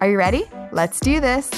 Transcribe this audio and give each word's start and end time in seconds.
Are 0.00 0.08
you 0.08 0.16
ready? 0.16 0.44
Let's 0.70 1.00
do 1.00 1.18
this. 1.18 1.50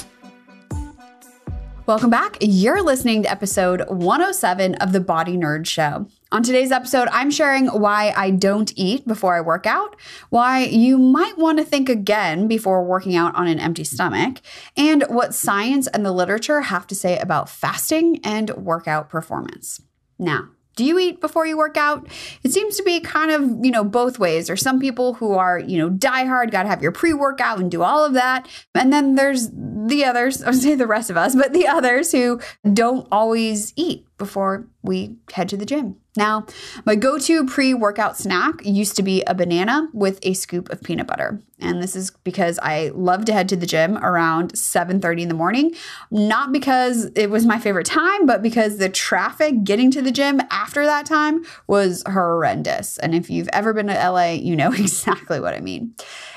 Welcome 1.84 2.08
back. 2.08 2.38
You're 2.40 2.82
listening 2.82 3.22
to 3.24 3.30
episode 3.30 3.84
107 3.88 4.76
of 4.76 4.92
the 4.92 5.00
Body 5.00 5.36
Nerd 5.36 5.66
Show. 5.66 6.06
On 6.32 6.42
today's 6.42 6.72
episode, 6.72 7.08
I'm 7.12 7.30
sharing 7.30 7.66
why 7.66 8.14
I 8.16 8.30
don't 8.30 8.72
eat 8.76 9.06
before 9.06 9.34
I 9.34 9.42
work 9.42 9.66
out, 9.66 9.94
why 10.30 10.64
you 10.64 10.96
might 10.96 11.36
want 11.36 11.58
to 11.58 11.64
think 11.64 11.90
again 11.90 12.48
before 12.48 12.82
working 12.82 13.14
out 13.14 13.34
on 13.34 13.46
an 13.46 13.60
empty 13.60 13.84
stomach, 13.84 14.40
and 14.74 15.02
what 15.08 15.34
science 15.34 15.86
and 15.88 16.06
the 16.06 16.12
literature 16.12 16.62
have 16.62 16.86
to 16.86 16.94
say 16.94 17.18
about 17.18 17.50
fasting 17.50 18.20
and 18.24 18.50
workout 18.50 19.10
performance. 19.10 19.82
Now, 20.18 20.48
do 20.80 20.86
you 20.86 20.98
eat 20.98 21.20
before 21.20 21.44
you 21.46 21.58
work 21.58 21.76
out? 21.76 22.08
It 22.42 22.52
seems 22.52 22.78
to 22.78 22.82
be 22.82 23.00
kind 23.00 23.30
of, 23.30 23.62
you 23.62 23.70
know, 23.70 23.84
both 23.84 24.18
ways. 24.18 24.46
There's 24.46 24.62
some 24.62 24.80
people 24.80 25.12
who 25.12 25.34
are, 25.34 25.58
you 25.58 25.76
know, 25.76 25.90
die 25.90 26.24
hard, 26.24 26.50
got 26.50 26.62
to 26.62 26.70
have 26.70 26.80
your 26.80 26.90
pre 26.90 27.12
workout 27.12 27.60
and 27.60 27.70
do 27.70 27.82
all 27.82 28.02
of 28.02 28.14
that. 28.14 28.48
And 28.74 28.90
then 28.90 29.14
there's 29.14 29.50
the 29.52 30.06
others, 30.06 30.42
I 30.42 30.48
would 30.48 30.58
say 30.58 30.76
the 30.76 30.86
rest 30.86 31.10
of 31.10 31.18
us, 31.18 31.36
but 31.36 31.52
the 31.52 31.68
others 31.68 32.12
who 32.12 32.40
don't 32.72 33.06
always 33.12 33.74
eat 33.76 34.06
before 34.20 34.68
we 34.82 35.16
head 35.32 35.48
to 35.48 35.56
the 35.56 35.66
gym. 35.66 35.96
Now, 36.16 36.46
my 36.84 36.94
go 36.94 37.18
to 37.18 37.46
pre 37.46 37.74
workout 37.74 38.16
snack 38.16 38.64
used 38.64 38.94
to 38.96 39.02
be 39.02 39.22
a 39.22 39.34
banana 39.34 39.88
with 39.92 40.18
a 40.22 40.34
scoop 40.34 40.68
of 40.70 40.82
peanut 40.82 41.06
butter. 41.06 41.40
And 41.60 41.82
this 41.82 41.94
is 41.94 42.10
because 42.24 42.58
I 42.62 42.90
love 42.94 43.24
to 43.26 43.32
head 43.32 43.48
to 43.50 43.56
the 43.56 43.66
gym 43.66 43.96
around 43.98 44.52
7:30 44.52 45.22
in 45.22 45.28
the 45.28 45.34
morning, 45.34 45.74
not 46.10 46.52
because 46.52 47.10
it 47.14 47.30
was 47.30 47.46
my 47.46 47.58
favorite 47.58 47.86
time, 47.86 48.26
but 48.26 48.42
because 48.42 48.78
the 48.78 48.88
traffic 48.88 49.62
getting 49.64 49.90
to 49.92 50.02
the 50.02 50.10
gym 50.10 50.40
after 50.50 50.84
that 50.84 51.06
time 51.06 51.44
was 51.66 52.02
horrendous. 52.06 52.98
And 52.98 53.14
if 53.14 53.30
you've 53.30 53.48
ever 53.52 53.72
been 53.72 53.86
to 53.86 53.94
LA, 53.94 54.32
you 54.32 54.56
know 54.56 54.72
exactly 54.72 55.40
what 55.40 55.54
I 55.54 55.60
mean. 55.60 55.94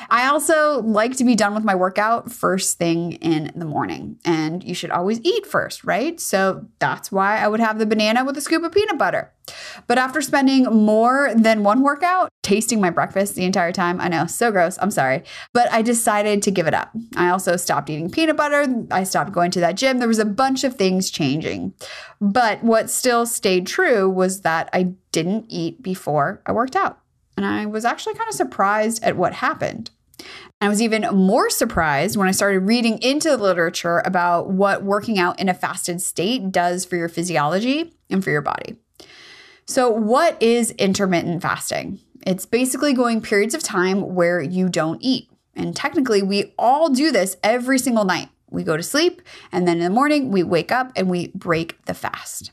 I 0.10 0.28
also 0.28 0.82
like 0.82 1.18
to 1.18 1.24
be 1.24 1.36
done 1.36 1.54
with 1.54 1.64
my 1.64 1.76
workout 1.76 2.32
first 2.32 2.78
thing 2.78 3.14
in 3.14 3.52
the 3.56 3.66
morning. 3.66 4.20
And 4.26 4.64
you 4.64 4.74
should 4.74 4.92
always 4.92 5.20
eat 5.22 5.46
first, 5.46 5.84
right? 5.84 6.20
So 6.20 6.66
that's 6.80 7.12
why 7.12 7.40
I 7.40 7.48
would 7.48 7.60
have 7.60 7.80
the 7.80 7.86
banana 7.86 8.24
with 8.26 8.38
a 8.38 8.42
scoop 8.42 8.64
of 8.64 8.72
peanut 8.72 8.98
butter. 8.98 9.32
But 9.88 9.98
after 9.98 10.22
spending 10.22 10.64
more 10.64 11.34
than 11.36 11.64
one 11.64 11.82
workout, 11.82 12.30
tasting 12.44 12.80
my 12.80 12.90
breakfast 12.90 13.36
the 13.36 13.44
entire 13.44 13.72
time, 13.72 14.00
I 14.00 14.08
know, 14.08 14.26
so 14.26 14.52
gross, 14.52 14.78
I'm 14.82 14.92
sorry, 14.92 15.24
but 15.54 15.72
I 15.72 15.82
decided 15.82 16.42
to 16.44 16.52
give 16.52 16.68
it 16.68 16.74
up. 16.74 16.92
I 17.16 17.30
also 17.30 17.58
stopped 17.58 17.90
eating 17.90 18.10
peanut 18.10 18.38
butter. 18.38 18.86
I 18.92 19.04
stopped 19.04 19.34
going 19.34 19.52
to 19.52 19.60
that 19.60 19.76
gym. 19.76 20.00
There 20.00 20.08
was 20.08 20.20
a 20.20 20.26
bunch 20.26 20.64
of 20.64 20.76
things 20.76 21.12
changing. 21.12 21.74
But 22.22 22.64
what 22.64 22.90
still 22.90 23.26
stayed 23.26 23.68
true 23.68 24.10
was 24.10 24.42
that 24.42 24.70
I 24.72 24.94
didn't 25.12 25.46
eat 25.50 25.84
before 25.84 26.42
I 26.46 26.54
worked 26.54 26.76
out. 26.76 27.00
And 27.36 27.46
I 27.46 27.66
was 27.66 27.86
actually 27.86 28.16
kind 28.16 28.30
of 28.30 28.36
surprised 28.36 29.04
at 29.04 29.18
what 29.18 29.34
happened. 29.34 29.90
I 30.62 30.70
was 30.70 30.82
even 30.82 31.02
more 31.14 31.50
surprised 31.50 32.16
when 32.16 32.28
I 32.28 32.32
started 32.32 32.60
reading 32.60 32.98
into 33.02 33.30
the 33.30 33.38
literature 33.38 34.02
about 34.06 34.50
what 34.50 34.84
working 34.84 35.20
out 35.20 35.40
in 35.40 35.50
a 35.50 35.54
fasted 35.54 36.02
state 36.02 36.52
does 36.52 36.86
for 36.86 36.96
your 36.96 37.10
physiology 37.10 37.94
and 38.10 38.24
for 38.24 38.30
your 38.30 38.42
body. 38.42 38.78
So, 39.66 39.90
what 39.90 40.42
is 40.42 40.72
intermittent 40.72 41.42
fasting? 41.42 42.00
It's 42.26 42.46
basically 42.46 42.94
going 42.94 43.22
periods 43.22 43.54
of 43.54 43.64
time 43.64 44.16
where 44.16 44.42
you 44.42 44.70
don't 44.70 45.02
eat. 45.02 45.30
And 45.56 45.76
technically, 45.76 46.22
we 46.22 46.54
all 46.58 46.90
do 46.90 47.12
this 47.12 47.38
every 47.44 47.78
single 47.78 48.06
night. 48.06 48.30
We 48.50 48.64
go 48.64 48.78
to 48.78 48.84
sleep, 48.84 49.22
and 49.52 49.68
then 49.68 49.78
in 49.78 49.84
the 49.84 49.90
morning, 49.90 50.32
we 50.32 50.44
wake 50.44 50.72
up 50.72 50.92
and 50.96 51.10
we 51.10 51.28
break 51.30 51.84
the 51.86 51.94
fast. 51.94 52.52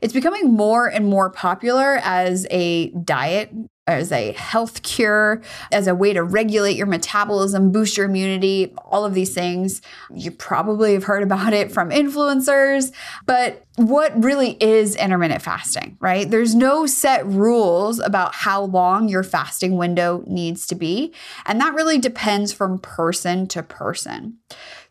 It's 0.00 0.12
becoming 0.12 0.52
more 0.52 0.86
and 0.86 1.06
more 1.06 1.30
popular 1.30 2.00
as 2.02 2.46
a 2.50 2.90
diet 2.90 3.50
as 3.88 4.12
a 4.12 4.32
health 4.32 4.82
cure, 4.82 5.42
as 5.72 5.86
a 5.86 5.94
way 5.94 6.12
to 6.12 6.22
regulate 6.22 6.76
your 6.76 6.86
metabolism, 6.86 7.72
boost 7.72 7.96
your 7.96 8.06
immunity, 8.06 8.74
all 8.84 9.04
of 9.04 9.14
these 9.14 9.32
things. 9.32 9.80
You 10.14 10.30
probably 10.30 10.92
have 10.92 11.04
heard 11.04 11.22
about 11.22 11.54
it 11.54 11.72
from 11.72 11.90
influencers, 11.90 12.92
but 13.24 13.64
what 13.78 14.24
really 14.24 14.56
is 14.60 14.96
intermittent 14.96 15.40
fasting, 15.40 15.96
right? 16.00 16.28
There's 16.28 16.54
no 16.54 16.86
set 16.86 17.24
rules 17.26 18.00
about 18.00 18.34
how 18.34 18.64
long 18.64 19.08
your 19.08 19.22
fasting 19.22 19.76
window 19.76 20.24
needs 20.26 20.66
to 20.66 20.74
be, 20.74 21.14
and 21.46 21.60
that 21.60 21.74
really 21.74 21.98
depends 21.98 22.52
from 22.52 22.80
person 22.80 23.46
to 23.48 23.62
person. 23.62 24.38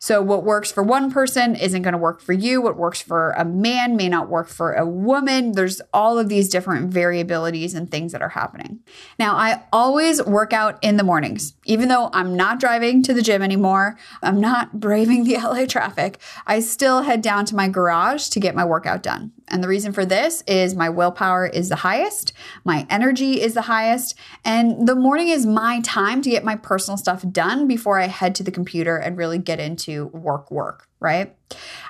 So, 0.00 0.22
what 0.22 0.44
works 0.44 0.70
for 0.70 0.82
one 0.82 1.10
person 1.10 1.56
isn't 1.56 1.82
going 1.82 1.92
to 1.92 1.98
work 1.98 2.20
for 2.20 2.32
you. 2.32 2.62
What 2.62 2.76
works 2.76 3.02
for 3.02 3.32
a 3.32 3.44
man 3.44 3.96
may 3.96 4.08
not 4.08 4.28
work 4.28 4.48
for 4.48 4.72
a 4.72 4.86
woman. 4.86 5.52
There's 5.52 5.82
all 5.92 6.18
of 6.18 6.28
these 6.28 6.48
different 6.48 6.90
variabilities 6.92 7.74
and 7.74 7.90
things 7.90 8.12
that 8.12 8.22
are 8.22 8.28
happening. 8.28 8.80
Now, 9.18 9.34
I 9.34 9.64
always 9.72 10.22
work 10.22 10.52
out 10.52 10.78
in 10.82 10.96
the 10.96 11.02
mornings, 11.02 11.54
even 11.64 11.88
though 11.88 12.10
I'm 12.12 12.36
not 12.36 12.60
driving 12.60 13.02
to 13.04 13.12
the 13.12 13.22
gym 13.22 13.42
anymore. 13.42 13.98
I'm 14.22 14.40
not 14.40 14.78
braving 14.78 15.24
the 15.24 15.36
LA 15.42 15.66
traffic. 15.66 16.20
I 16.46 16.60
still 16.60 17.02
head 17.02 17.20
down 17.20 17.44
to 17.46 17.56
my 17.56 17.68
garage 17.68 18.28
to 18.28 18.40
get 18.40 18.54
my 18.54 18.64
workout 18.78 19.02
done. 19.02 19.32
And 19.48 19.60
the 19.60 19.66
reason 19.66 19.92
for 19.92 20.06
this 20.06 20.44
is 20.46 20.76
my 20.76 20.88
willpower 20.88 21.48
is 21.48 21.68
the 21.68 21.74
highest, 21.74 22.32
my 22.64 22.86
energy 22.88 23.40
is 23.40 23.54
the 23.54 23.62
highest, 23.62 24.14
and 24.44 24.86
the 24.86 24.94
morning 24.94 25.28
is 25.30 25.44
my 25.44 25.80
time 25.80 26.22
to 26.22 26.30
get 26.30 26.44
my 26.44 26.54
personal 26.54 26.96
stuff 26.96 27.24
done 27.32 27.66
before 27.66 27.98
I 27.98 28.06
head 28.06 28.36
to 28.36 28.44
the 28.44 28.52
computer 28.52 28.96
and 28.96 29.16
really 29.16 29.38
get 29.38 29.58
into 29.58 30.06
work 30.06 30.52
work, 30.52 30.88
right? 31.00 31.34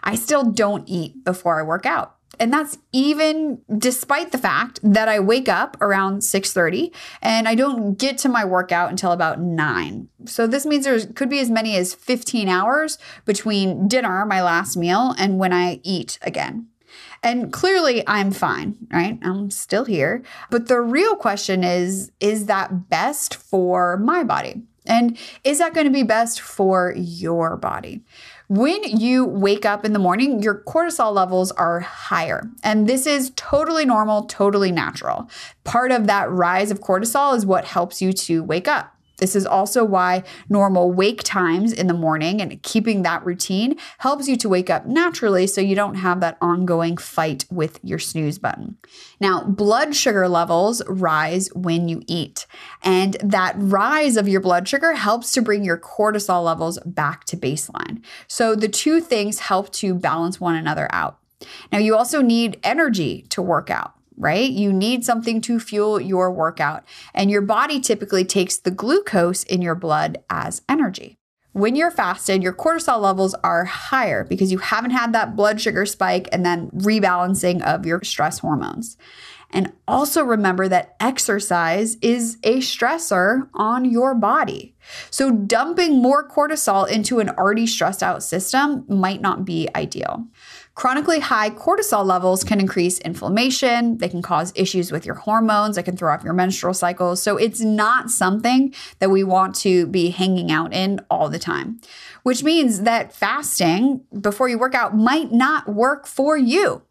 I 0.03 0.15
still 0.15 0.44
don't 0.44 0.88
eat 0.88 1.25
before 1.25 1.60
I 1.60 1.62
work 1.62 1.84
out. 1.84 2.15
And 2.41 2.53
that's 2.53 2.78
even 2.93 3.60
despite 3.76 4.32
the 4.32 4.38
fact 4.38 4.81
that 4.82 5.09
I 5.09 5.19
wake 5.20 5.49
up 5.49 5.76
around 5.81 6.22
6:30 6.22 6.93
and 7.20 7.49
I 7.49 7.55
don't 7.55 7.99
get 7.99 8.16
to 8.19 8.28
my 8.28 8.44
workout 8.44 8.91
until 8.91 9.12
about 9.12 9.41
9. 9.41 10.09
So 10.25 10.47
this 10.47 10.65
means 10.65 10.84
there 10.84 11.05
could 11.06 11.28
be 11.28 11.41
as 11.41 11.50
many 11.50 11.76
as 11.76 11.94
15 11.94 12.49
hours 12.49 12.97
between 13.25 13.88
dinner, 13.88 14.25
my 14.25 14.41
last 14.43 14.76
meal, 14.76 15.15
and 15.19 15.38
when 15.38 15.53
I 15.53 15.81
eat 15.82 16.19
again. 16.22 16.69
And 17.22 17.52
clearly 17.52 18.02
I'm 18.06 18.30
fine, 18.30 18.76
right? 18.92 19.18
I'm 19.22 19.50
still 19.50 19.84
here. 19.84 20.22
But 20.50 20.68
the 20.68 20.80
real 20.80 21.16
question 21.16 21.64
is 21.64 22.10
is 22.20 22.46
that 22.46 22.88
best 22.88 23.34
for 23.34 23.96
my 23.96 24.24
body? 24.24 24.62
And 24.88 25.18
is 25.44 25.58
that 25.58 25.74
going 25.74 25.86
to 25.86 25.92
be 25.92 26.02
best 26.02 26.40
for 26.40 26.94
your 26.96 27.56
body? 27.56 28.02
When 28.48 28.82
you 28.82 29.26
wake 29.26 29.66
up 29.66 29.84
in 29.84 29.92
the 29.92 29.98
morning, 29.98 30.42
your 30.42 30.62
cortisol 30.66 31.12
levels 31.12 31.52
are 31.52 31.80
higher. 31.80 32.50
And 32.64 32.88
this 32.88 33.06
is 33.06 33.30
totally 33.36 33.84
normal, 33.84 34.22
totally 34.22 34.72
natural. 34.72 35.28
Part 35.64 35.92
of 35.92 36.06
that 36.06 36.30
rise 36.30 36.70
of 36.70 36.80
cortisol 36.80 37.36
is 37.36 37.44
what 37.44 37.66
helps 37.66 38.00
you 38.00 38.14
to 38.14 38.42
wake 38.42 38.66
up. 38.66 38.97
This 39.18 39.36
is 39.36 39.46
also 39.46 39.84
why 39.84 40.22
normal 40.48 40.92
wake 40.92 41.22
times 41.22 41.72
in 41.72 41.86
the 41.86 41.94
morning 41.94 42.40
and 42.40 42.62
keeping 42.62 43.02
that 43.02 43.24
routine 43.24 43.76
helps 43.98 44.28
you 44.28 44.36
to 44.36 44.48
wake 44.48 44.70
up 44.70 44.86
naturally 44.86 45.46
so 45.46 45.60
you 45.60 45.74
don't 45.74 45.96
have 45.96 46.20
that 46.20 46.38
ongoing 46.40 46.96
fight 46.96 47.44
with 47.50 47.80
your 47.82 47.98
snooze 47.98 48.38
button. 48.38 48.78
Now, 49.20 49.42
blood 49.44 49.94
sugar 49.94 50.28
levels 50.28 50.82
rise 50.86 51.48
when 51.54 51.88
you 51.88 52.02
eat, 52.06 52.46
and 52.82 53.16
that 53.22 53.54
rise 53.58 54.16
of 54.16 54.28
your 54.28 54.40
blood 54.40 54.68
sugar 54.68 54.92
helps 54.92 55.32
to 55.32 55.42
bring 55.42 55.64
your 55.64 55.78
cortisol 55.78 56.44
levels 56.44 56.78
back 56.87 57.25
to 57.25 57.37
baseline. 57.37 58.02
So 58.28 58.54
the 58.54 58.69
two 58.69 59.00
things 59.00 59.40
help 59.40 59.72
to 59.75 59.94
balance 59.94 60.40
one 60.40 60.54
another 60.54 60.88
out. 60.93 61.19
Now, 61.72 61.78
you 61.78 61.96
also 61.96 62.22
need 62.22 62.58
energy 62.62 63.26
to 63.31 63.43
work 63.43 63.70
out 63.70 63.97
right? 64.19 64.50
You 64.50 64.73
need 64.73 65.05
something 65.05 65.41
to 65.43 65.61
fuel 65.61 66.00
your 66.00 66.31
workout, 66.31 66.85
and 67.15 67.31
your 67.31 67.43
body 67.43 67.81
typically 67.81 68.25
takes 68.25 68.59
the 68.59 68.70
glucose 68.70 69.44
in 69.44 69.62
your 69.62 69.75
blood 69.75 70.19
as 70.29 70.62
energy. 70.69 71.19
When 71.53 71.75
you're 71.75 71.91
fasted, 71.91 72.43
your 72.43 72.53
cortisol 72.53 73.00
levels 73.00 73.35
are 73.43 73.65
higher 73.65 74.23
because 74.23 74.53
you 74.53 74.59
haven't 74.59 74.91
had 74.91 75.12
that 75.12 75.35
blood 75.35 75.61
sugar 75.61 75.87
spike 75.87 76.29
and 76.31 76.44
then 76.44 76.70
rebalancing 76.70 77.62
of 77.62 77.87
your 77.87 78.03
stress 78.05 78.41
hormones. 78.41 78.97
And 79.50 79.73
also 79.87 80.23
remember 80.23 80.69
that 80.69 80.94
exercise 81.00 81.97
is 82.03 82.37
a 82.44 82.59
stressor 82.59 83.49
on 83.55 83.87
your 83.87 84.15
body. 84.15 84.75
So, 85.11 85.31
dumping 85.31 86.03
more 86.03 86.29
cortisol 86.29 86.88
into 86.88 87.19
an 87.19 87.31
already 87.31 87.67
stressed 87.67 88.03
out 88.03 88.23
system 88.23 88.85
might 88.88 89.23
not 89.23 89.47
be 89.47 89.69
ideal. 89.75 90.26
Chronically 90.78 91.19
high 91.19 91.50
cortisol 91.50 92.06
levels 92.06 92.44
can 92.44 92.60
increase 92.60 93.00
inflammation, 93.00 93.98
they 93.98 94.08
can 94.08 94.22
cause 94.22 94.52
issues 94.54 94.92
with 94.92 95.04
your 95.04 95.16
hormones, 95.16 95.75
they 95.75 95.82
can 95.82 95.96
throw 95.96 96.14
off 96.14 96.22
your 96.22 96.34
menstrual 96.34 96.72
cycles. 96.72 97.20
So 97.20 97.36
it's 97.36 97.60
not 97.60 98.10
something 98.10 98.72
that 99.00 99.10
we 99.10 99.25
want 99.25 99.56
to 99.56 99.88
be 99.88 100.10
hanging 100.10 100.52
out 100.52 100.72
in 100.72 101.00
all 101.10 101.28
the 101.28 101.38
time, 101.40 101.80
which 102.22 102.44
means 102.44 102.82
that 102.82 103.12
fasting 103.12 104.02
before 104.20 104.48
you 104.48 104.56
work 104.56 104.76
out 104.76 104.96
might 104.96 105.32
not 105.32 105.69
work 105.69 106.06
for 106.06 106.36
you. 106.36 106.82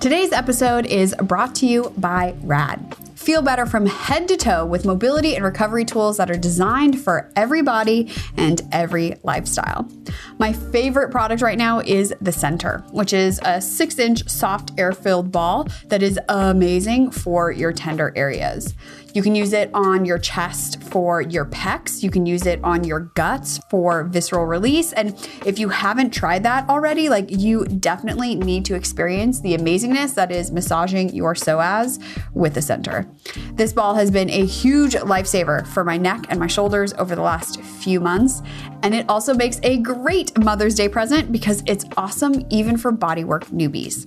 Today's 0.00 0.32
episode 0.32 0.86
is 0.86 1.14
brought 1.22 1.54
to 1.56 1.66
you 1.66 1.92
by 1.96 2.34
RAD. 2.42 3.05
Feel 3.26 3.42
better 3.42 3.66
from 3.66 3.86
head 3.86 4.28
to 4.28 4.36
toe 4.36 4.64
with 4.64 4.84
mobility 4.84 5.34
and 5.34 5.44
recovery 5.44 5.84
tools 5.84 6.16
that 6.18 6.30
are 6.30 6.36
designed 6.36 7.00
for 7.00 7.28
every 7.34 7.60
body 7.60 8.08
and 8.36 8.62
every 8.70 9.16
lifestyle. 9.24 9.90
My 10.38 10.52
favorite 10.52 11.10
product 11.10 11.42
right 11.42 11.58
now 11.58 11.80
is 11.80 12.14
the 12.20 12.30
Center, 12.30 12.84
which 12.92 13.12
is 13.12 13.40
a 13.44 13.60
six 13.60 13.98
inch 13.98 14.28
soft 14.28 14.70
air 14.78 14.92
filled 14.92 15.32
ball 15.32 15.66
that 15.86 16.04
is 16.04 16.20
amazing 16.28 17.10
for 17.10 17.50
your 17.50 17.72
tender 17.72 18.12
areas. 18.14 18.74
You 19.16 19.22
can 19.22 19.34
use 19.34 19.54
it 19.54 19.70
on 19.72 20.04
your 20.04 20.18
chest 20.18 20.82
for 20.82 21.22
your 21.22 21.46
pecs. 21.46 22.02
You 22.02 22.10
can 22.10 22.26
use 22.26 22.44
it 22.44 22.60
on 22.62 22.84
your 22.84 23.00
guts 23.14 23.58
for 23.70 24.04
visceral 24.04 24.44
release. 24.44 24.92
And 24.92 25.14
if 25.46 25.58
you 25.58 25.70
haven't 25.70 26.10
tried 26.10 26.42
that 26.42 26.68
already, 26.68 27.08
like 27.08 27.30
you 27.30 27.64
definitely 27.64 28.34
need 28.34 28.66
to 28.66 28.74
experience 28.74 29.40
the 29.40 29.56
amazingness 29.56 30.14
that 30.16 30.30
is 30.30 30.52
massaging 30.52 31.14
your 31.14 31.32
psoas 31.32 31.98
with 32.34 32.52
the 32.52 32.60
center. 32.60 33.08
This 33.54 33.72
ball 33.72 33.94
has 33.94 34.10
been 34.10 34.28
a 34.28 34.44
huge 34.44 34.92
lifesaver 34.92 35.66
for 35.66 35.82
my 35.82 35.96
neck 35.96 36.26
and 36.28 36.38
my 36.38 36.46
shoulders 36.46 36.92
over 36.98 37.16
the 37.16 37.22
last 37.22 37.62
few 37.62 38.00
months. 38.00 38.42
And 38.82 38.94
it 38.94 39.08
also 39.08 39.32
makes 39.32 39.58
a 39.62 39.78
great 39.78 40.36
Mother's 40.38 40.74
Day 40.74 40.90
present 40.90 41.32
because 41.32 41.62
it's 41.64 41.86
awesome 41.96 42.44
even 42.50 42.76
for 42.76 42.92
bodywork 42.92 43.44
newbies. 43.46 44.06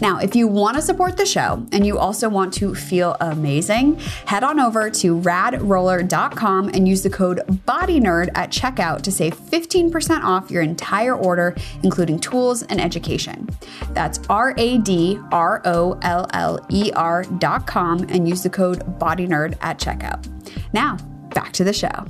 Now, 0.00 0.18
if 0.18 0.34
you 0.34 0.48
want 0.48 0.76
to 0.76 0.82
support 0.82 1.16
the 1.16 1.26
show 1.26 1.66
and 1.72 1.86
you 1.86 1.98
also 1.98 2.28
want 2.28 2.54
to 2.54 2.74
feel 2.74 3.16
amazing, 3.20 3.98
head 4.26 4.44
on 4.46 4.60
over 4.60 4.88
to 4.88 5.20
radroller.com 5.20 6.68
and 6.68 6.88
use 6.88 7.02
the 7.02 7.10
code 7.10 7.40
BODYNERD 7.66 8.30
at 8.34 8.50
checkout 8.50 9.02
to 9.02 9.12
save 9.12 9.36
15% 9.36 10.22
off 10.22 10.50
your 10.50 10.62
entire 10.62 11.14
order, 11.16 11.54
including 11.82 12.18
tools 12.18 12.62
and 12.62 12.80
education. 12.80 13.48
That's 13.90 14.20
R 14.30 14.54
A 14.56 14.78
D 14.78 15.18
R 15.32 15.60
O 15.64 15.98
L 16.02 16.26
L 16.32 16.64
E 16.70 16.92
R.com 16.94 18.06
and 18.08 18.28
use 18.28 18.42
the 18.42 18.50
code 18.50 18.98
BODYNERD 18.98 19.58
at 19.60 19.78
checkout. 19.78 20.26
Now, 20.72 20.96
back 21.34 21.52
to 21.54 21.64
the 21.64 21.72
show 21.72 22.06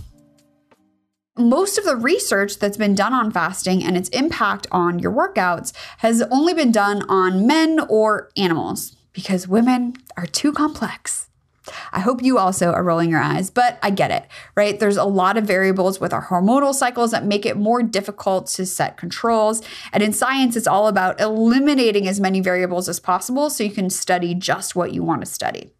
most 1.38 1.76
of 1.76 1.84
the 1.84 1.96
research 1.96 2.58
that's 2.58 2.78
been 2.78 2.94
done 2.94 3.12
on 3.12 3.30
fasting 3.30 3.84
and 3.84 3.96
its 3.96 4.08
impact 4.10 4.66
on 4.72 4.98
your 4.98 5.12
workouts 5.12 5.72
has 5.98 6.22
only 6.30 6.54
been 6.54 6.72
done 6.72 7.02
on 7.10 7.46
men 7.46 7.78
or 7.90 8.30
animals 8.36 8.96
because 9.12 9.46
women 9.46 9.94
are 10.16 10.26
too 10.26 10.52
complex. 10.52 11.25
I 11.92 12.00
hope 12.00 12.22
you 12.22 12.38
also 12.38 12.72
are 12.72 12.82
rolling 12.82 13.10
your 13.10 13.20
eyes, 13.20 13.50
but 13.50 13.78
I 13.82 13.90
get 13.90 14.10
it, 14.10 14.26
right? 14.54 14.78
There's 14.78 14.96
a 14.96 15.04
lot 15.04 15.36
of 15.36 15.44
variables 15.44 16.00
with 16.00 16.12
our 16.12 16.26
hormonal 16.26 16.74
cycles 16.74 17.10
that 17.10 17.24
make 17.24 17.44
it 17.46 17.56
more 17.56 17.82
difficult 17.82 18.46
to 18.48 18.66
set 18.66 18.96
controls. 18.96 19.62
And 19.92 20.02
in 20.02 20.12
science, 20.12 20.56
it's 20.56 20.66
all 20.66 20.88
about 20.88 21.20
eliminating 21.20 22.06
as 22.08 22.20
many 22.20 22.40
variables 22.40 22.88
as 22.88 23.00
possible 23.00 23.50
so 23.50 23.64
you 23.64 23.70
can 23.70 23.90
study 23.90 24.34
just 24.34 24.76
what 24.76 24.92
you 24.92 25.02
want 25.02 25.22
to 25.22 25.26
study. 25.26 25.72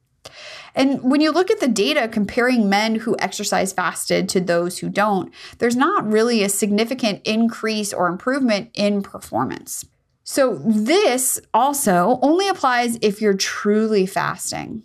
And 0.75 1.03
when 1.03 1.23
you 1.23 1.33
look 1.33 1.51
at 1.51 1.61
the 1.61 1.69
data 1.69 2.07
comparing 2.07 2.69
men 2.69 2.97
who 2.97 3.17
exercise 3.19 3.73
fasted 3.73 4.29
to 4.29 4.41
those 4.41 4.79
who 4.79 4.91
don't, 4.91 5.33
there's 5.59 5.75
not 5.75 6.07
really 6.07 6.43
a 6.43 6.51
significant 6.51 7.23
increase 7.25 7.95
or 7.95 8.09
improvement 8.09 8.71
in 8.75 9.03
performance. 9.03 9.87
So, 10.29 10.61
this 10.65 11.41
also 11.55 12.19
only 12.21 12.49
applies 12.49 12.99
if 13.01 13.23
you're 13.23 13.37
truly 13.37 14.07
fasting, 14.07 14.83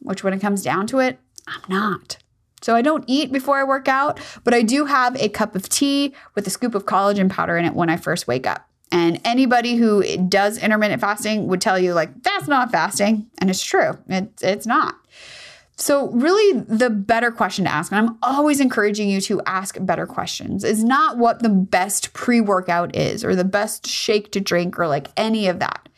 which 0.00 0.24
when 0.24 0.32
it 0.32 0.40
comes 0.40 0.62
down 0.62 0.86
to 0.88 0.98
it, 0.98 1.18
I'm 1.46 1.62
not. 1.68 2.18
So, 2.60 2.74
I 2.74 2.82
don't 2.82 3.04
eat 3.06 3.30
before 3.32 3.58
I 3.58 3.64
work 3.64 3.86
out, 3.86 4.18
but 4.42 4.52
I 4.52 4.62
do 4.62 4.86
have 4.86 5.14
a 5.16 5.28
cup 5.28 5.54
of 5.54 5.68
tea 5.68 6.14
with 6.34 6.46
a 6.46 6.50
scoop 6.50 6.74
of 6.74 6.86
collagen 6.86 7.30
powder 7.30 7.56
in 7.56 7.64
it 7.64 7.74
when 7.74 7.88
I 7.88 7.96
first 7.96 8.26
wake 8.26 8.46
up. 8.46 8.68
And 8.90 9.20
anybody 9.24 9.76
who 9.76 10.16
does 10.28 10.58
intermittent 10.58 11.00
fasting 11.00 11.46
would 11.46 11.60
tell 11.60 11.78
you, 11.78 11.94
like, 11.94 12.22
that's 12.22 12.48
not 12.48 12.72
fasting. 12.72 13.30
And 13.38 13.48
it's 13.50 13.62
true, 13.62 13.98
it, 14.08 14.32
it's 14.42 14.66
not. 14.66 14.96
So, 15.76 16.08
really, 16.08 16.60
the 16.62 16.90
better 16.90 17.30
question 17.30 17.64
to 17.66 17.72
ask, 17.72 17.92
and 17.92 18.00
I'm 18.00 18.18
always 18.20 18.58
encouraging 18.58 19.08
you 19.08 19.20
to 19.22 19.40
ask 19.46 19.76
better 19.80 20.08
questions, 20.08 20.64
is 20.64 20.82
not 20.82 21.18
what 21.18 21.40
the 21.40 21.48
best 21.48 22.12
pre 22.12 22.40
workout 22.40 22.96
is 22.96 23.24
or 23.24 23.36
the 23.36 23.44
best 23.44 23.86
shake 23.86 24.32
to 24.32 24.40
drink 24.40 24.76
or 24.76 24.88
like 24.88 25.08
any 25.16 25.46
of 25.46 25.60
that. 25.60 25.88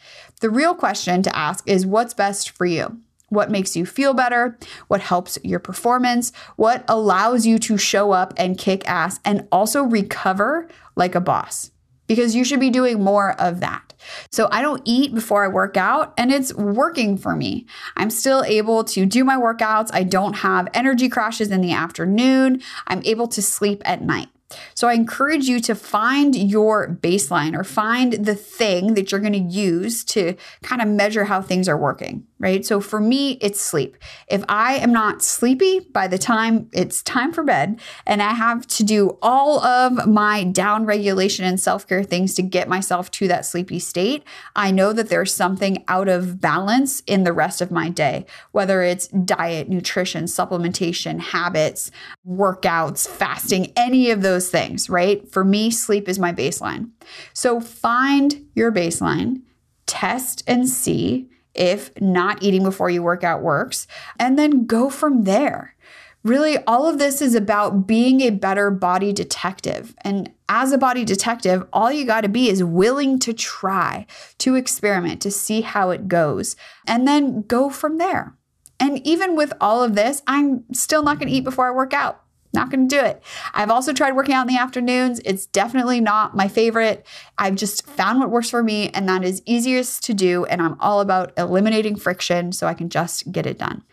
The 0.40 0.50
real 0.50 0.74
question 0.74 1.22
to 1.22 1.34
ask 1.34 1.66
is 1.66 1.86
what's 1.86 2.12
best 2.12 2.50
for 2.50 2.66
you? 2.66 3.00
What 3.30 3.50
makes 3.50 3.76
you 3.76 3.86
feel 3.86 4.12
better? 4.12 4.58
What 4.88 5.00
helps 5.00 5.38
your 5.42 5.60
performance? 5.60 6.32
What 6.56 6.84
allows 6.88 7.46
you 7.46 7.58
to 7.60 7.78
show 7.78 8.10
up 8.10 8.34
and 8.36 8.58
kick 8.58 8.86
ass 8.88 9.18
and 9.24 9.48
also 9.50 9.82
recover 9.82 10.68
like 10.96 11.14
a 11.14 11.20
boss? 11.20 11.70
Because 12.06 12.34
you 12.34 12.44
should 12.44 12.60
be 12.60 12.70
doing 12.70 13.02
more 13.02 13.40
of 13.40 13.60
that. 13.60 13.94
So 14.32 14.48
I 14.50 14.62
don't 14.62 14.82
eat 14.84 15.14
before 15.14 15.44
I 15.44 15.48
work 15.48 15.76
out, 15.76 16.12
and 16.18 16.32
it's 16.32 16.52
working 16.54 17.16
for 17.16 17.36
me. 17.36 17.66
I'm 17.96 18.10
still 18.10 18.42
able 18.42 18.82
to 18.84 19.06
do 19.06 19.24
my 19.24 19.36
workouts. 19.36 19.90
I 19.92 20.02
don't 20.02 20.34
have 20.38 20.68
energy 20.74 21.08
crashes 21.08 21.52
in 21.52 21.60
the 21.60 21.72
afternoon. 21.72 22.62
I'm 22.88 23.02
able 23.04 23.28
to 23.28 23.42
sleep 23.42 23.82
at 23.84 24.02
night. 24.02 24.28
So 24.74 24.88
I 24.88 24.94
encourage 24.94 25.46
you 25.46 25.60
to 25.60 25.74
find 25.74 26.34
your 26.34 26.88
baseline 27.02 27.56
or 27.56 27.64
find 27.64 28.12
the 28.12 28.34
thing 28.34 28.94
that 28.94 29.10
you're 29.10 29.20
going 29.20 29.32
to 29.32 29.38
use 29.38 30.04
to 30.04 30.34
kind 30.62 30.82
of 30.82 30.88
measure 30.88 31.24
how 31.24 31.42
things 31.42 31.68
are 31.68 31.76
working, 31.76 32.26
right? 32.38 32.64
So 32.64 32.80
for 32.80 33.00
me, 33.00 33.32
it's 33.40 33.60
sleep. 33.60 33.96
If 34.28 34.42
I 34.48 34.76
am 34.76 34.92
not 34.92 35.22
sleepy 35.22 35.80
by 35.80 36.08
the 36.08 36.18
time 36.18 36.68
it's 36.72 37.02
time 37.02 37.32
for 37.32 37.44
bed 37.44 37.80
and 38.06 38.22
I 38.22 38.32
have 38.32 38.66
to 38.68 38.84
do 38.84 39.18
all 39.22 39.60
of 39.60 40.06
my 40.06 40.44
down 40.44 40.86
regulation 40.86 41.44
and 41.44 41.60
self 41.60 41.86
care 41.86 42.02
things 42.02 42.34
to 42.34 42.42
get 42.42 42.68
myself 42.68 43.10
to 43.12 43.28
that 43.28 43.46
sleepy 43.46 43.78
state, 43.78 44.24
I 44.56 44.70
know 44.70 44.92
that 44.92 45.08
there's 45.08 45.32
something 45.32 45.84
out 45.88 46.08
of 46.08 46.40
balance 46.40 47.02
in 47.06 47.24
the 47.24 47.32
rest 47.32 47.60
of 47.60 47.70
my 47.70 47.88
day, 47.88 48.26
whether 48.52 48.82
it's 48.82 49.08
diet, 49.08 49.68
nutrition, 49.68 50.24
supplementation, 50.24 51.20
habits, 51.20 51.90
workouts, 52.26 53.08
fasting, 53.08 53.72
any 53.76 54.10
of 54.10 54.22
those 54.22 54.39
those 54.40 54.50
things, 54.50 54.88
right? 54.88 55.30
For 55.30 55.44
me, 55.44 55.70
sleep 55.70 56.08
is 56.08 56.18
my 56.18 56.32
baseline. 56.32 56.90
So 57.34 57.60
find 57.60 58.46
your 58.54 58.72
baseline, 58.72 59.42
test 59.86 60.42
and 60.46 60.68
see 60.68 61.28
if 61.54 61.90
not 62.00 62.42
eating 62.42 62.62
before 62.62 62.88
you 62.88 63.02
work 63.02 63.24
out 63.24 63.42
works, 63.42 63.86
and 64.18 64.38
then 64.38 64.66
go 64.66 64.88
from 64.88 65.24
there. 65.24 65.74
Really, 66.22 66.58
all 66.66 66.86
of 66.86 66.98
this 66.98 67.20
is 67.20 67.34
about 67.34 67.86
being 67.86 68.20
a 68.20 68.30
better 68.30 68.70
body 68.70 69.12
detective. 69.12 69.94
And 70.02 70.30
as 70.48 70.72
a 70.72 70.78
body 70.78 71.04
detective, 71.04 71.66
all 71.72 71.90
you 71.90 72.04
got 72.06 72.20
to 72.22 72.28
be 72.28 72.48
is 72.48 72.62
willing 72.62 73.18
to 73.20 73.32
try, 73.32 74.06
to 74.38 74.54
experiment, 74.54 75.20
to 75.22 75.30
see 75.30 75.62
how 75.62 75.90
it 75.90 76.08
goes, 76.08 76.56
and 76.86 77.06
then 77.06 77.42
go 77.42 77.68
from 77.68 77.98
there. 77.98 78.36
And 78.78 79.04
even 79.06 79.34
with 79.34 79.52
all 79.60 79.82
of 79.82 79.94
this, 79.94 80.22
I'm 80.26 80.64
still 80.72 81.02
not 81.02 81.18
going 81.18 81.28
to 81.28 81.34
eat 81.34 81.44
before 81.44 81.66
I 81.66 81.72
work 81.72 81.92
out. 81.92 82.22
Not 82.52 82.70
going 82.70 82.88
to 82.88 82.96
do 82.96 83.04
it. 83.04 83.22
I've 83.54 83.70
also 83.70 83.92
tried 83.92 84.16
working 84.16 84.34
out 84.34 84.48
in 84.48 84.54
the 84.54 84.60
afternoons. 84.60 85.20
It's 85.24 85.46
definitely 85.46 86.00
not 86.00 86.34
my 86.34 86.48
favorite. 86.48 87.06
I've 87.38 87.54
just 87.54 87.86
found 87.86 88.18
what 88.18 88.30
works 88.30 88.50
for 88.50 88.62
me, 88.62 88.88
and 88.90 89.08
that 89.08 89.22
is 89.22 89.42
easiest 89.46 90.02
to 90.04 90.14
do. 90.14 90.44
And 90.46 90.60
I'm 90.60 90.76
all 90.80 91.00
about 91.00 91.32
eliminating 91.36 91.96
friction 91.96 92.52
so 92.52 92.66
I 92.66 92.74
can 92.74 92.88
just 92.88 93.30
get 93.30 93.46
it 93.46 93.58
done. 93.58 93.84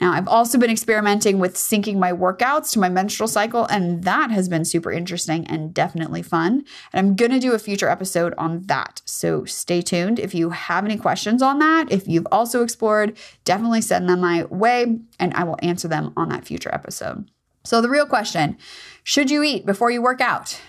Now, 0.00 0.12
I've 0.14 0.26
also 0.26 0.58
been 0.58 0.70
experimenting 0.70 1.38
with 1.38 1.54
syncing 1.54 1.96
my 1.96 2.12
workouts 2.12 2.72
to 2.72 2.80
my 2.80 2.88
menstrual 2.88 3.28
cycle, 3.28 3.66
and 3.66 4.02
that 4.02 4.32
has 4.32 4.48
been 4.48 4.64
super 4.64 4.90
interesting 4.90 5.46
and 5.46 5.72
definitely 5.72 6.22
fun. 6.22 6.64
And 6.92 7.06
I'm 7.06 7.14
going 7.14 7.30
to 7.30 7.38
do 7.38 7.52
a 7.52 7.58
future 7.58 7.88
episode 7.88 8.34
on 8.36 8.62
that. 8.62 9.00
So 9.04 9.44
stay 9.44 9.80
tuned. 9.80 10.18
If 10.18 10.34
you 10.34 10.50
have 10.50 10.84
any 10.84 10.96
questions 10.96 11.40
on 11.40 11.60
that, 11.60 11.92
if 11.92 12.08
you've 12.08 12.26
also 12.32 12.64
explored, 12.64 13.16
definitely 13.44 13.80
send 13.80 14.08
them 14.08 14.20
my 14.20 14.42
way, 14.46 14.98
and 15.20 15.34
I 15.34 15.44
will 15.44 15.58
answer 15.62 15.86
them 15.86 16.12
on 16.16 16.30
that 16.30 16.46
future 16.46 16.74
episode. 16.74 17.30
So, 17.64 17.80
the 17.80 17.88
real 17.88 18.06
question 18.06 18.56
should 19.04 19.30
you 19.30 19.42
eat 19.42 19.66
before 19.66 19.90
you 19.90 20.02
work 20.02 20.20
out? 20.20 20.60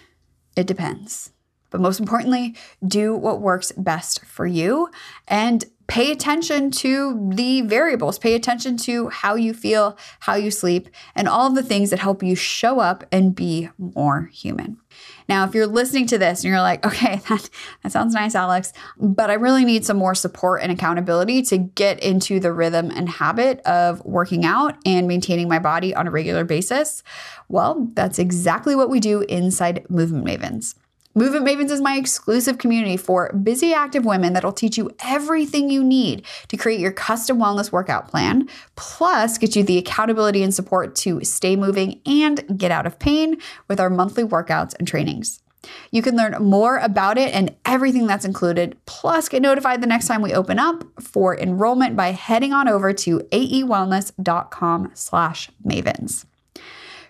It 0.56 0.68
depends. 0.68 1.32
But 1.70 1.82
most 1.82 2.00
importantly, 2.00 2.56
do 2.86 3.16
what 3.16 3.42
works 3.42 3.72
best 3.72 4.24
for 4.26 4.46
you 4.46 4.90
and 5.28 5.66
pay 5.94 6.12
attention 6.12 6.72
to 6.72 7.30
the 7.36 7.62
variables. 7.62 8.18
Pay 8.18 8.34
attention 8.34 8.78
to 8.78 9.10
how 9.10 9.36
you 9.36 9.54
feel, 9.54 9.96
how 10.22 10.34
you 10.34 10.50
sleep, 10.50 10.90
and 11.14 11.28
all 11.28 11.46
of 11.46 11.54
the 11.54 11.62
things 11.62 11.92
that 11.92 12.00
help 12.00 12.24
you 12.24 12.36
show 12.36 12.80
up 12.80 13.04
and 13.12 13.36
be 13.36 13.70
more 13.78 14.32
human. 14.34 14.78
Now, 15.30 15.46
if 15.46 15.54
you're 15.54 15.68
listening 15.68 16.08
to 16.08 16.18
this 16.18 16.44
and 16.44 16.50
you're 16.50 16.62
like, 16.62 16.84
okay, 16.84 17.22
that, 17.30 17.48
that 17.84 17.92
sounds 17.92 18.16
nice, 18.16 18.34
Alex, 18.34 18.74
but 18.98 19.30
I 19.30 19.34
really 19.34 19.66
need 19.66 19.86
some 19.86 19.98
more 19.98 20.16
support 20.16 20.64
and 20.64 20.72
accountability 20.72 21.44
to 21.44 21.60
get 21.60 22.02
into 22.02 22.40
the 22.40 22.52
rhythm 22.52 22.90
and 22.90 23.08
habit 23.08 23.60
of 23.60 24.04
working 24.04 24.46
out 24.46 24.76
and 24.88 25.08
maintaining 25.08 25.48
my 25.48 25.60
body 25.60 25.94
on 25.94 26.08
a 26.08 26.12
regular 26.12 26.44
basis, 26.44 27.04
well, 27.50 27.88
that's 27.94 28.18
exactly 28.18 28.76
what 28.76 28.90
we 28.90 29.00
do 29.00 29.22
inside 29.22 29.86
Movement 29.92 30.26
Mavens. 30.26 30.74
Movement 31.16 31.46
Mavens 31.46 31.70
is 31.70 31.80
my 31.80 31.96
exclusive 31.96 32.58
community 32.58 32.98
for 32.98 33.32
busy, 33.34 33.72
active 33.72 34.04
women 34.04 34.34
that'll 34.34 34.52
teach 34.52 34.78
you 34.78 34.90
everything 35.04 35.70
you 35.70 35.84
need 35.84 36.26
to 36.48 36.58
create 36.58 36.80
your 36.80 36.92
custom 36.92 37.38
wellness 37.38 37.72
workout 37.72 38.08
plan, 38.08 38.50
plus 38.76 39.38
get 39.38 39.56
you 39.56 39.62
the 39.62 39.78
accountability 39.78 40.42
and 40.42 40.56
support 40.56 40.96
to 40.96 41.24
stay 41.24 41.56
moving 41.56 42.02
and 42.08 42.58
get 42.58 42.72
out 42.72 42.88
of 42.88 42.98
pain 42.98 43.38
with 43.68 43.80
our 43.80 43.92
monthly 43.92 44.24
workouts 44.24 44.74
and 44.80 44.88
trainings. 44.88 45.44
You 45.92 46.02
can 46.02 46.18
learn 46.18 46.34
more 46.44 46.78
about 46.78 47.20
it 47.20 47.32
and 47.34 47.56
everything 47.64 48.08
that's 48.08 48.26
included, 48.26 48.76
plus 48.88 49.30
get 49.30 49.44
notified 49.44 49.82
the 49.82 49.88
next 49.88 50.08
time 50.08 50.24
we 50.24 50.34
open 50.34 50.58
up 50.58 50.84
for 51.00 51.38
enrollment 51.38 51.96
by 51.96 52.12
heading 52.12 52.54
on 52.54 52.68
over 52.68 52.92
to 52.92 53.20
aewellness.com 53.20 54.92
slash 54.96 55.52
mavens. 55.64 56.26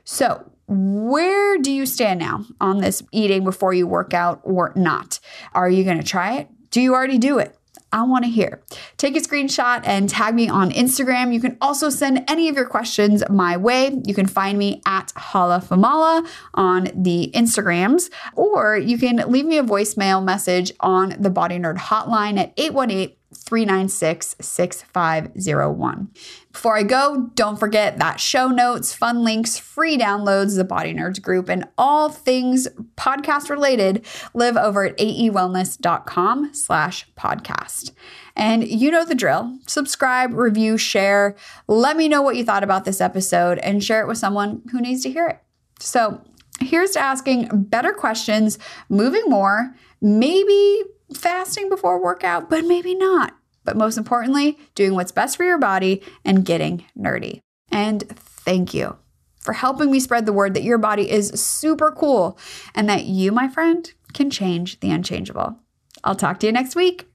So 0.03 0.51
where 0.73 1.57
do 1.57 1.71
you 1.71 1.85
stand 1.85 2.19
now 2.19 2.45
on 2.59 2.79
this 2.79 3.03
eating 3.11 3.43
before 3.43 3.73
you 3.73 3.87
work 3.87 4.13
out 4.13 4.41
or 4.43 4.73
not? 4.75 5.19
Are 5.53 5.69
you 5.69 5.83
going 5.83 5.97
to 5.97 6.03
try 6.03 6.37
it? 6.37 6.49
Do 6.71 6.81
you 6.81 6.93
already 6.93 7.17
do 7.17 7.39
it? 7.39 7.57
I 7.93 8.01
want 8.03 8.25
to 8.25 8.31
hear. 8.31 8.63
Take 8.97 9.15
a 9.15 9.19
screenshot 9.19 9.81
and 9.85 10.09
tag 10.09 10.33
me 10.33 10.49
on 10.49 10.71
Instagram. 10.71 11.31
You 11.31 11.39
can 11.39 11.57
also 11.61 11.91
send 11.91 12.23
any 12.27 12.49
of 12.49 12.55
your 12.55 12.65
questions 12.65 13.23
my 13.29 13.55
way. 13.55 13.95
You 14.03 14.15
can 14.15 14.25
find 14.25 14.57
me 14.57 14.81
at 14.87 15.09
hollaformala 15.09 16.27
on 16.55 16.89
the 16.95 17.31
Instagrams, 17.35 18.09
or 18.35 18.77
you 18.77 18.97
can 18.97 19.17
leave 19.31 19.45
me 19.45 19.59
a 19.59 19.63
voicemail 19.63 20.23
message 20.23 20.71
on 20.79 21.15
the 21.19 21.29
Body 21.29 21.59
Nerd 21.59 21.77
hotline 21.77 22.39
at 22.39 22.51
818 22.57 23.15
396 23.33 24.35
6501. 24.39 26.09
Before 26.51 26.77
I 26.77 26.83
go, 26.83 27.31
don't 27.35 27.59
forget 27.59 27.97
that 27.97 28.19
show 28.19 28.47
notes, 28.47 28.93
fun 28.93 29.23
links, 29.23 29.57
free 29.57 29.97
downloads, 29.97 30.55
the 30.55 30.63
Body 30.63 30.93
Nerds 30.93 31.21
group, 31.21 31.49
and 31.49 31.67
all 31.77 32.09
things 32.09 32.67
podcast 32.95 33.49
related 33.49 34.05
live 34.33 34.55
over 34.55 34.85
at 34.85 34.97
aewellness.com 34.97 36.53
slash 36.53 37.07
podcast. 37.17 37.91
And 38.35 38.67
you 38.67 38.91
know 38.91 39.05
the 39.05 39.15
drill. 39.15 39.57
Subscribe, 39.67 40.33
review, 40.33 40.77
share. 40.77 41.35
Let 41.67 41.97
me 41.97 42.07
know 42.07 42.21
what 42.21 42.35
you 42.35 42.43
thought 42.43 42.63
about 42.63 42.85
this 42.85 43.01
episode 43.01 43.59
and 43.59 43.83
share 43.83 44.01
it 44.01 44.07
with 44.07 44.17
someone 44.17 44.61
who 44.71 44.81
needs 44.81 45.03
to 45.03 45.11
hear 45.11 45.27
it. 45.27 45.39
So 45.79 46.21
here's 46.59 46.91
to 46.91 46.99
asking 46.99 47.49
better 47.53 47.93
questions, 47.93 48.57
moving 48.89 49.23
more, 49.27 49.75
maybe 50.01 50.81
fasting 51.13 51.69
before 51.69 52.01
workout, 52.01 52.49
but 52.49 52.65
maybe 52.65 52.95
not. 52.95 53.35
But 53.63 53.77
most 53.77 53.97
importantly, 53.97 54.57
doing 54.75 54.93
what's 54.93 55.11
best 55.11 55.37
for 55.37 55.43
your 55.43 55.57
body 55.57 56.01
and 56.25 56.45
getting 56.45 56.85
nerdy. 56.97 57.39
And 57.71 58.03
thank 58.09 58.73
you 58.73 58.97
for 59.39 59.53
helping 59.53 59.91
me 59.91 59.99
spread 59.99 60.25
the 60.25 60.33
word 60.33 60.53
that 60.53 60.63
your 60.63 60.77
body 60.77 61.09
is 61.09 61.29
super 61.29 61.91
cool 61.91 62.37
and 62.75 62.89
that 62.89 63.05
you, 63.05 63.31
my 63.31 63.47
friend, 63.47 63.91
can 64.13 64.29
change 64.29 64.79
the 64.79 64.91
unchangeable. 64.91 65.57
I'll 66.03 66.15
talk 66.15 66.39
to 66.39 66.45
you 66.45 66.51
next 66.51 66.75
week. 66.75 67.07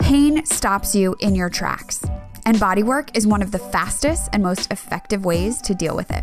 Pain 0.00 0.46
stops 0.46 0.94
you 0.94 1.16
in 1.18 1.34
your 1.34 1.50
tracks, 1.50 2.04
and 2.44 2.56
bodywork 2.58 3.16
is 3.16 3.26
one 3.26 3.42
of 3.42 3.50
the 3.50 3.58
fastest 3.58 4.30
and 4.32 4.42
most 4.42 4.70
effective 4.70 5.24
ways 5.24 5.60
to 5.62 5.74
deal 5.74 5.96
with 5.96 6.12
it. 6.12 6.22